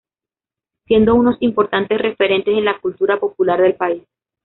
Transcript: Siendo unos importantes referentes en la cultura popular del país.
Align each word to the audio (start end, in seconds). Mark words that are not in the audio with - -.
Siendo 0.87 1.13
unos 1.13 1.35
importantes 1.41 2.01
referentes 2.01 2.57
en 2.57 2.65
la 2.65 2.79
cultura 2.79 3.19
popular 3.19 3.61
del 3.61 3.75
país. 3.75 4.01